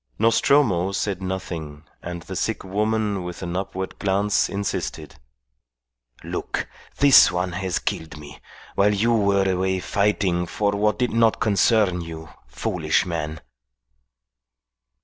Nostromo 0.17 0.91
said 0.93 1.21
nothing, 1.21 1.83
and 2.01 2.23
the 2.23 2.35
sick 2.35 2.63
woman 2.63 3.21
with 3.21 3.43
an 3.43 3.55
upward 3.55 3.99
glance 3.99 4.49
insisted. 4.49 5.17
"Look, 6.23 6.67
this 6.97 7.31
one 7.31 7.51
has 7.51 7.77
killed 7.77 8.17
me, 8.17 8.39
while 8.73 8.95
you 8.95 9.13
were 9.13 9.47
away 9.47 9.79
fighting 9.79 10.47
for 10.47 10.71
what 10.71 10.97
did 10.97 11.13
not 11.13 11.39
concern 11.39 12.01
you, 12.01 12.29
foolish 12.47 13.05
man." 13.05 13.41